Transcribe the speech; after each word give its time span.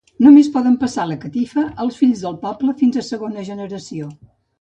Només 0.25 0.47
poden 0.53 0.77
passar 0.83 1.03
la 1.09 1.17
catifa 1.25 1.65
els 1.85 1.99
fills 2.03 2.23
del 2.27 2.39
poble 2.45 2.73
fins 2.79 2.97
a 3.03 3.05
segona 3.09 3.45
generació. 3.51 4.09